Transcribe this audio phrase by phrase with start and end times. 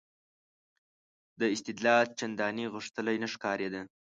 [1.39, 3.81] دا استدلال چندانې غښتلی نه ښکارېده.